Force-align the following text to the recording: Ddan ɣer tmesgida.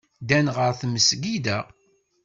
Ddan 0.21 0.47
ɣer 0.55 0.71
tmesgida. 0.81 1.57